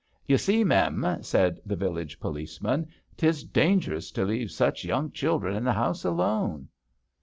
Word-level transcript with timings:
"You 0.25 0.39
see, 0.39 0.63
Mem," 0.63 1.17
said 1.21 1.59
the 1.63 1.75
village 1.75 2.19
police 2.19 2.59
man," 2.59 2.87
'tis 3.17 3.43
dangerous 3.43 4.09
to 4.13 4.25
leave 4.25 4.49
such 4.49 4.83
young 4.83 5.11
children 5.11 5.55
in 5.55 5.63
the 5.63 5.73
house 5.73 6.03
alone." 6.03 6.69